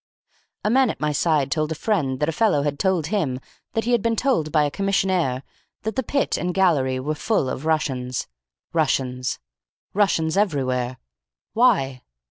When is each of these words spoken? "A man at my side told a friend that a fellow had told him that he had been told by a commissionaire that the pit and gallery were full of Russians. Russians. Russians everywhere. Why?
"A 0.65 0.71
man 0.71 0.89
at 0.89 0.99
my 0.99 1.11
side 1.11 1.51
told 1.51 1.71
a 1.71 1.75
friend 1.75 2.19
that 2.19 2.27
a 2.27 2.31
fellow 2.31 2.63
had 2.63 2.79
told 2.79 3.05
him 3.13 3.39
that 3.73 3.83
he 3.83 3.91
had 3.91 4.01
been 4.01 4.15
told 4.15 4.51
by 4.51 4.63
a 4.63 4.71
commissionaire 4.71 5.43
that 5.83 5.95
the 5.95 6.01
pit 6.01 6.37
and 6.39 6.55
gallery 6.55 6.99
were 6.99 7.13
full 7.13 7.47
of 7.47 7.67
Russians. 7.67 8.25
Russians. 8.73 9.37
Russians 9.93 10.37
everywhere. 10.37 10.97
Why? 11.53 12.01